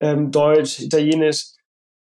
[0.00, 1.46] ähm, Deutsch, Italienisch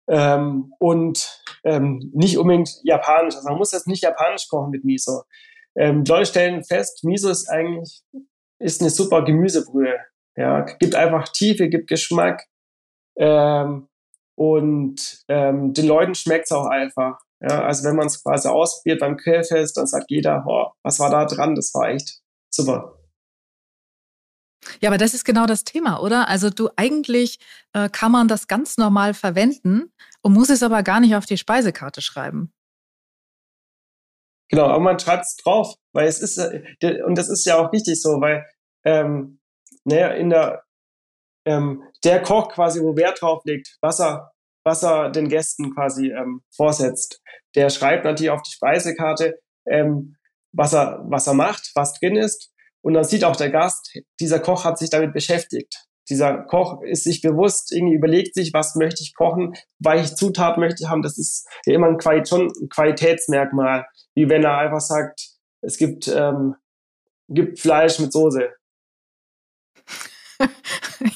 [0.08, 3.36] ähm, und ähm, nicht unbedingt Japanisch.
[3.36, 5.22] Also man muss jetzt nicht Japanisch kochen mit Miso.
[5.78, 8.02] Ähm, Leute stellen fest, Miso ist eigentlich
[8.60, 9.96] ist eine super Gemüsebrühe.
[10.36, 12.44] Ja, gibt einfach Tiefe, gibt Geschmack
[13.16, 13.88] ähm,
[14.36, 17.20] und ähm, den Leuten schmeckt's auch einfach.
[17.40, 21.10] Ja, also wenn man es quasi ausprobiert beim Grillfest, dann sagt jeder, oh, was war
[21.10, 21.54] da dran?
[21.54, 22.20] Das war echt
[22.52, 22.98] super.
[24.80, 26.28] Ja, aber das ist genau das Thema, oder?
[26.28, 27.38] Also du eigentlich
[27.72, 31.38] äh, kann man das ganz normal verwenden und muss es aber gar nicht auf die
[31.38, 32.52] Speisekarte schreiben.
[34.48, 37.72] Genau, aber man schreibt es drauf, weil es ist, äh, und das ist ja auch
[37.72, 38.46] wichtig so, weil,
[38.84, 39.40] ähm,
[39.84, 40.62] naja, in der,
[41.46, 44.32] ähm, der Koch quasi, wo Wert drauf legt, was er,
[44.64, 47.22] was er den Gästen quasi ähm, vorsetzt,
[47.54, 50.16] der schreibt natürlich auf die Speisekarte, ähm,
[50.52, 52.52] was er, was er macht, was drin ist.
[52.82, 57.04] Und dann sieht auch der Gast, dieser Koch hat sich damit beschäftigt dieser Koch ist
[57.04, 61.02] sich bewusst, irgendwie überlegt sich, was möchte ich kochen, welche Zutat möchte ich haben.
[61.02, 65.28] Das ist ja immer ein, Quali schon ein Qualitätsmerkmal, wie wenn er einfach sagt,
[65.60, 66.54] es gibt, ähm,
[67.28, 68.48] gibt Fleisch mit Soße.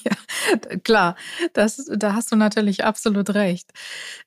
[0.04, 1.16] ja, klar,
[1.52, 3.70] das, da hast du natürlich absolut recht.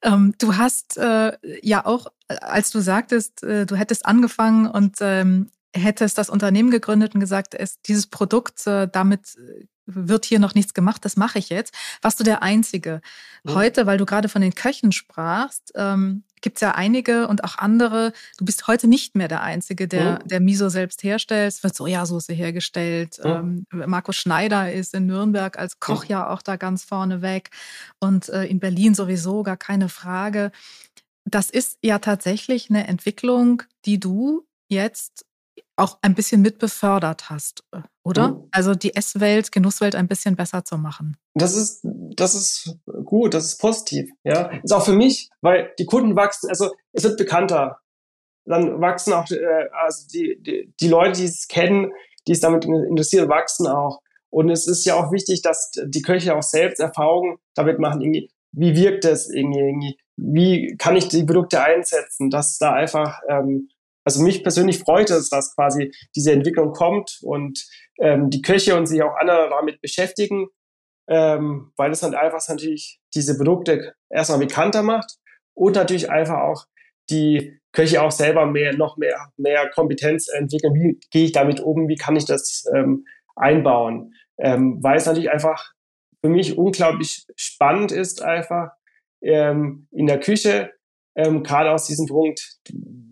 [0.01, 5.51] Ähm, du hast äh, ja auch, als du sagtest, äh, du hättest angefangen und ähm,
[5.76, 10.56] hättest das Unternehmen gegründet und gesagt, es, dieses Produkt, äh, damit äh, wird hier noch
[10.56, 11.74] nichts gemacht, das mache ich jetzt.
[12.02, 13.02] Warst du der Einzige?
[13.48, 17.58] Heute, weil du gerade von den Köchen sprachst, ähm, gibt es ja einige und auch
[17.58, 18.12] andere.
[18.38, 21.50] Du bist heute nicht mehr der Einzige, der, der Miso selbst herstellt.
[21.50, 23.20] Es wird Sojasauce hergestellt.
[23.24, 27.52] Ähm, Markus Schneider ist in Nürnberg als Koch ja auch da ganz vorne weg.
[28.00, 30.52] Und äh, in Berlin sowieso gar keine Frage.
[31.26, 35.26] Das ist ja tatsächlich eine Entwicklung, die du jetzt
[35.78, 38.30] auch ein bisschen mit befördert hast, äh, oder?
[38.30, 38.48] Mhm.
[38.52, 41.18] Also die Esswelt, Genusswelt ein bisschen besser zu machen.
[41.34, 41.82] Das ist,
[42.16, 44.52] das ist gut, das ist positiv, ja.
[44.64, 47.80] Ist auch für mich, weil die Kunden wachsen, also es wird bekannter.
[48.46, 51.92] Dann wachsen auch, äh, also die, die, die Leute, die es kennen,
[52.28, 54.00] die es damit interessieren, wachsen auch.
[54.30, 58.30] Und es ist ja auch wichtig, dass die Köche auch selbst Erfahrungen damit machen, irgendwie,
[58.52, 63.70] wie wirkt es irgendwie, wie kann ich die Produkte einsetzen, dass da einfach, ähm,
[64.06, 67.65] also mich persönlich freut es, dass quasi diese Entwicklung kommt und
[68.00, 70.48] ähm, die Köche und sich auch andere damit beschäftigen,
[71.08, 75.18] ähm, weil es dann einfach natürlich diese Produkte erstmal bekannter macht
[75.56, 76.65] und natürlich einfach auch
[77.10, 80.74] die Köche auch selber mehr, noch mehr, mehr Kompetenz entwickeln.
[80.76, 81.88] Wie gehe ich damit um?
[81.88, 84.13] Wie kann ich das ähm, einbauen?
[84.38, 85.74] Ähm, weil es natürlich einfach
[86.22, 88.72] für mich unglaublich spannend ist, einfach
[89.22, 90.72] ähm, in der Küche,
[91.15, 92.58] ähm, gerade aus diesem Punkt,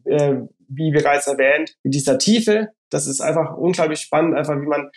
[0.06, 0.38] äh,
[0.75, 2.69] wie bereits erwähnt, mit dieser Tiefe.
[2.89, 4.89] Das ist einfach unglaublich spannend, einfach wie man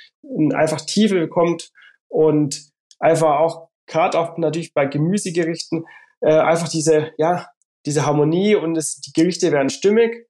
[0.54, 1.70] einfach Tiefe bekommt
[2.08, 5.84] und einfach auch gerade auch natürlich bei Gemüsegerichten
[6.20, 7.46] äh, einfach diese ja
[7.86, 10.26] diese Harmonie und es, die Gerichte werden stimmig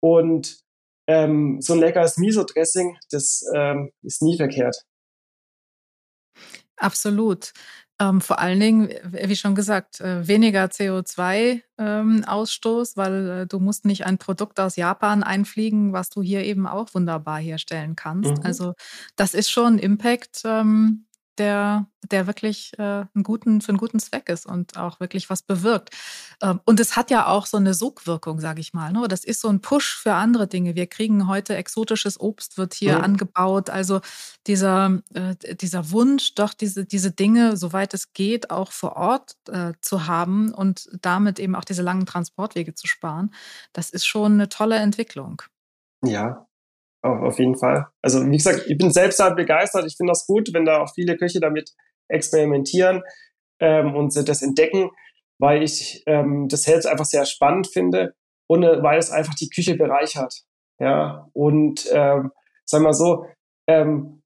[0.00, 0.58] und
[1.06, 4.76] ähm, so ein leckeres Miso-Dressing, das ähm, ist nie verkehrt.
[6.76, 7.52] Absolut.
[8.00, 13.84] Ähm, vor allen Dingen, wie schon gesagt, äh, weniger CO2-Ausstoß, ähm, weil äh, du musst
[13.84, 18.38] nicht ein Produkt aus Japan einfliegen, was du hier eben auch wunderbar herstellen kannst.
[18.38, 18.42] Mhm.
[18.42, 18.74] Also
[19.14, 21.04] das ist schon Impact, ähm,
[21.38, 25.42] der, der wirklich äh, einen guten, für einen guten Zweck ist und auch wirklich was
[25.42, 25.90] bewirkt.
[26.42, 28.92] Ähm, und es hat ja auch so eine Sogwirkung, sage ich mal.
[28.92, 29.06] Ne?
[29.08, 30.74] Das ist so ein Push für andere Dinge.
[30.74, 33.00] Wir kriegen heute exotisches Obst, wird hier ja.
[33.00, 33.70] angebaut.
[33.70, 34.00] Also
[34.46, 39.72] dieser, äh, dieser Wunsch, doch diese, diese Dinge, soweit es geht, auch vor Ort äh,
[39.80, 43.34] zu haben und damit eben auch diese langen Transportwege zu sparen,
[43.72, 45.42] das ist schon eine tolle Entwicklung.
[46.04, 46.46] Ja,
[47.04, 47.86] auf, jeden Fall.
[48.02, 49.84] Also wie gesagt, ich bin selbst halt begeistert.
[49.86, 51.70] Ich finde das gut, wenn da auch viele Köche damit
[52.08, 53.02] experimentieren
[53.60, 54.90] ähm, und das entdecken,
[55.38, 58.14] weil ich ähm, das selbst einfach sehr spannend finde
[58.46, 60.44] und weil es einfach die Küche bereichert.
[60.80, 62.32] Ja, und ähm,
[62.64, 63.26] sagen wir so,
[63.68, 64.22] ähm,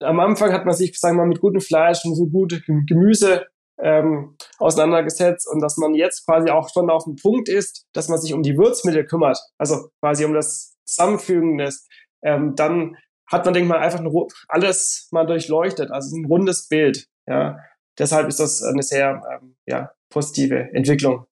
[0.00, 3.46] am Anfang hat man sich, sagen wir mal, mit gutem Fleisch und so gutem Gemüse
[3.80, 8.18] ähm, auseinandergesetzt und dass man jetzt quasi auch schon auf dem Punkt ist, dass man
[8.18, 11.88] sich um die Würzmittel kümmert, also quasi um das Zusammenfügen ist,
[12.22, 12.96] ähm, dann
[13.26, 14.02] hat man, denke ich mal, einfach
[14.48, 17.08] alles mal durchleuchtet, also ein rundes Bild.
[17.26, 17.58] Ja,
[17.98, 21.26] deshalb ist das eine sehr ähm, ja, positive Entwicklung.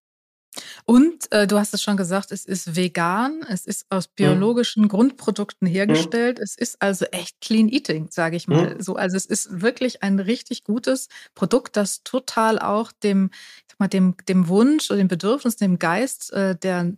[0.84, 4.88] Und äh, du hast es schon gesagt, es ist vegan, es ist aus biologischen mhm.
[4.88, 6.38] Grundprodukten hergestellt.
[6.38, 6.44] Mhm.
[6.44, 8.74] Es ist also echt Clean Eating, sage ich mal.
[8.74, 8.82] Mhm.
[8.82, 13.30] So, also es ist wirklich ein richtig gutes Produkt, das total auch dem,
[13.68, 16.92] sag mal, dem, dem Wunsch oder dem Bedürfnis, dem Geist äh, der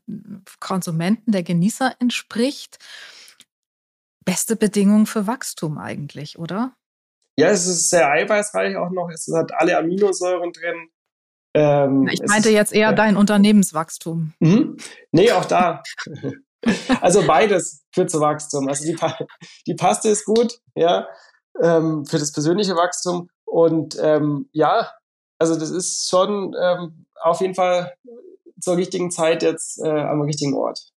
[0.60, 2.78] Konsumenten, der Genießer entspricht.
[4.24, 6.76] Beste Bedingung für Wachstum eigentlich, oder?
[7.38, 9.08] Ja, es ist sehr eiweißreich auch noch.
[9.10, 10.90] Es hat alle Aminosäuren drin.
[11.54, 14.34] Ähm, ich meinte jetzt eher äh, dein Unternehmenswachstum.
[14.38, 14.76] Mhm.
[15.12, 15.82] Nee, auch da.
[17.00, 18.68] also beides führt zu Wachstum.
[18.68, 18.96] Also die,
[19.66, 21.08] die Paste ist gut, ja,
[21.60, 23.28] ähm, für das persönliche Wachstum.
[23.44, 24.90] Und ähm, ja,
[25.38, 27.94] also das ist schon ähm, auf jeden Fall
[28.60, 30.90] zur richtigen Zeit jetzt äh, am richtigen Ort.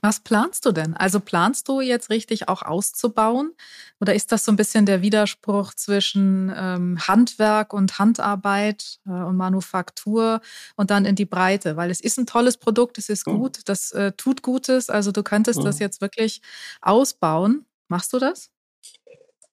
[0.00, 0.94] Was planst du denn?
[0.94, 3.52] Also planst du jetzt richtig auch auszubauen?
[4.00, 9.36] Oder ist das so ein bisschen der Widerspruch zwischen ähm, Handwerk und Handarbeit äh, und
[9.36, 10.40] Manufaktur
[10.76, 11.76] und dann in die Breite?
[11.76, 14.88] Weil es ist ein tolles Produkt, es ist gut, das äh, tut Gutes.
[14.88, 15.64] Also du könntest mhm.
[15.64, 16.42] das jetzt wirklich
[16.80, 17.66] ausbauen.
[17.88, 18.50] Machst du das?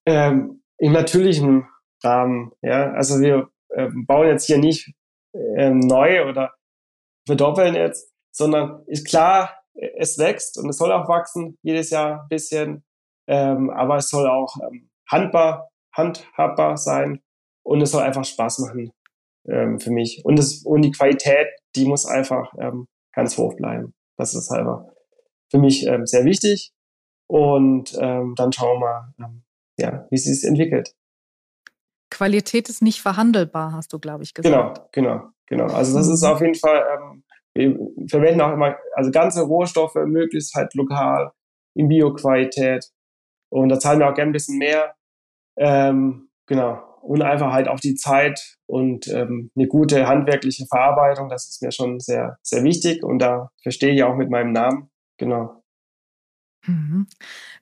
[0.06, 1.68] Ähm, Im natürlichen
[2.04, 2.92] Rahmen, ja.
[2.92, 4.94] Also wir äh, bauen jetzt hier nicht
[5.34, 6.54] ähm, neu oder
[7.26, 12.28] verdoppeln jetzt, sondern ist klar, es wächst und es soll auch wachsen, jedes Jahr ein
[12.30, 12.84] bisschen,
[13.28, 17.22] ähm, aber es soll auch ähm, handbar, handhabbar sein
[17.64, 18.92] und es soll einfach Spaß machen
[19.48, 20.24] ähm, für mich.
[20.24, 23.94] Und, es, und die Qualität, die muss einfach ähm, ganz hoch bleiben.
[24.18, 24.86] Das ist einfach
[25.50, 26.72] für mich ähm, sehr wichtig.
[27.28, 29.44] Und ähm, dann schauen wir mal, ähm,
[29.78, 30.96] ja, wie es sich entwickelt.
[32.12, 34.92] Qualität ist nicht verhandelbar, hast du, glaube ich, gesagt.
[34.92, 35.74] Genau, genau, genau.
[35.74, 36.30] Also das ist mhm.
[36.30, 37.24] auf jeden Fall ähm,
[37.56, 37.78] wir
[38.10, 41.32] verwenden auch immer, also ganze Rohstoffe, möglichst halt lokal,
[41.76, 42.92] in Bioqualität.
[43.50, 44.96] Und da zahlen wir auch gerne ein bisschen mehr.
[45.58, 46.82] Ähm, genau.
[47.02, 51.72] Und einfach halt auch die Zeit und ähm, eine gute handwerkliche Verarbeitung, das ist mir
[51.72, 53.04] schon sehr, sehr wichtig.
[53.04, 54.90] Und da verstehe ich auch mit meinem Namen.
[55.18, 55.62] Genau.
[56.68, 57.08] Mhm.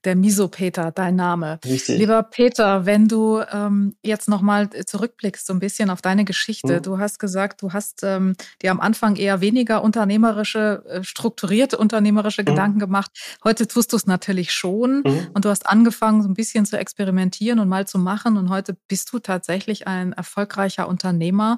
[0.05, 1.59] Der Miso-Peter, dein Name.
[1.65, 1.97] Richtig.
[1.97, 6.77] Lieber Peter, wenn du ähm, jetzt nochmal zurückblickst, so ein bisschen auf deine Geschichte.
[6.77, 6.81] Mhm.
[6.81, 12.41] Du hast gesagt, du hast ähm, dir am Anfang eher weniger unternehmerische, äh, strukturierte unternehmerische
[12.41, 12.45] Mhm.
[12.47, 13.11] Gedanken gemacht.
[13.43, 15.01] Heute tust du es natürlich schon.
[15.05, 15.27] Mhm.
[15.33, 18.37] Und du hast angefangen, so ein bisschen zu experimentieren und mal zu machen.
[18.37, 21.57] Und heute bist du tatsächlich ein erfolgreicher Unternehmer.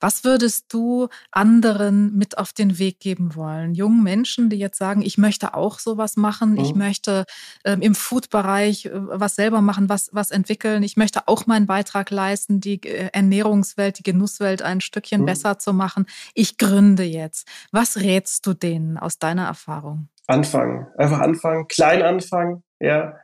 [0.00, 3.74] Was würdest du anderen mit auf den Weg geben wollen?
[3.74, 6.78] Jungen Menschen, die jetzt sagen, ich möchte auch sowas machen, ich Mhm.
[6.78, 7.24] möchte
[7.64, 12.10] ähm, im Food-Bereich äh, was selber machen, was, was entwickeln, ich möchte auch meinen Beitrag
[12.10, 15.26] leisten, die äh, Ernährungswelt, die Genusswelt ein Stückchen Mhm.
[15.26, 16.06] besser zu machen.
[16.34, 17.46] Ich gründe jetzt.
[17.70, 20.08] Was rätst du denen aus deiner Erfahrung?
[20.26, 20.86] Anfangen.
[20.96, 23.16] Einfach anfangen, klein anfangen, ja.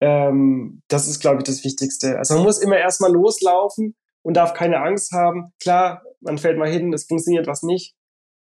[0.00, 2.18] Ähm, das ist, glaube ich, das Wichtigste.
[2.18, 3.94] Also man muss immer erstmal loslaufen
[4.24, 5.52] und darf keine Angst haben.
[5.60, 7.94] Klar, man fällt mal hin, es funktioniert was nicht.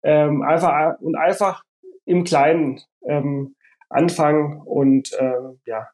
[0.03, 1.63] Ähm, einfach und einfach
[2.05, 3.55] im Kleinen ähm,
[3.89, 5.88] anfangen und ähm, ja.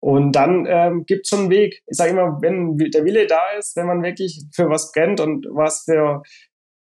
[0.00, 1.82] Und dann ähm, gibt schon einen Weg.
[1.86, 5.46] Ich sage immer, wenn der Wille da ist, wenn man wirklich für was brennt und
[5.50, 6.22] was für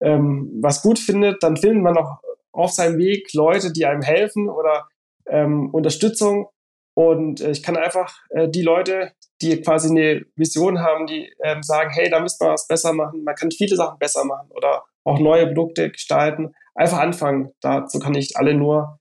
[0.01, 2.20] ähm, was gut findet, dann findet man auch
[2.53, 4.88] auf seinem Weg Leute, die einem helfen oder
[5.26, 6.49] ähm, Unterstützung.
[6.95, 11.62] Und äh, ich kann einfach äh, die Leute, die quasi eine Vision haben, die ähm,
[11.62, 13.24] sagen, hey, da müssen wir was besser machen.
[13.24, 16.55] Man kann viele Sachen besser machen oder auch neue Produkte gestalten.
[16.74, 17.53] Einfach anfangen.
[17.61, 18.99] Dazu kann ich alle nur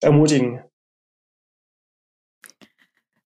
[0.00, 0.62] ermutigen.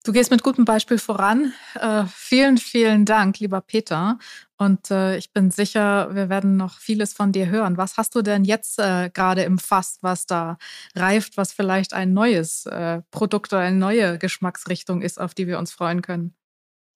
[0.07, 1.53] Du gehst mit gutem Beispiel voran.
[1.75, 4.21] Äh, vielen, vielen Dank, lieber Peter.
[4.57, 7.77] Und äh, ich bin sicher, wir werden noch vieles von dir hören.
[7.77, 10.59] Was hast du denn jetzt äh, gerade im Fass, was da
[10.95, 15.59] reift, was vielleicht ein neues äh, Produkt oder eine neue Geschmacksrichtung ist, auf die wir
[15.59, 16.37] uns freuen können?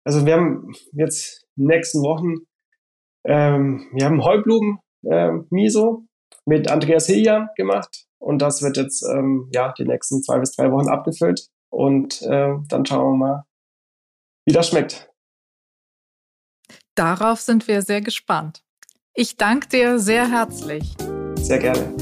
[0.04, 2.46] Also wir haben jetzt in den nächsten Wochen,
[3.26, 5.48] ähm, wir haben Heublumen ähm,
[6.46, 10.70] mit Andreas Hiljan gemacht und das wird jetzt ähm, ja die nächsten zwei bis drei
[10.70, 13.44] Wochen abgefüllt und äh, dann schauen wir mal,
[14.46, 15.10] wie das schmeckt.
[16.94, 18.62] Darauf sind wir sehr gespannt.
[19.14, 20.94] Ich danke dir sehr herzlich.
[21.36, 21.94] Sehr gerne.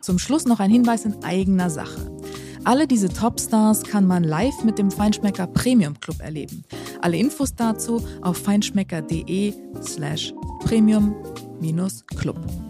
[0.00, 2.10] Zum Schluss noch ein Hinweis in eigener Sache.
[2.64, 6.64] Alle diese Topstars kann man live mit dem Feinschmecker Premium Club erleben.
[7.00, 12.69] Alle Infos dazu auf feinschmecker.de slash premium-club.